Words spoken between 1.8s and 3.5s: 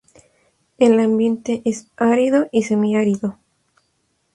árido y semiárido.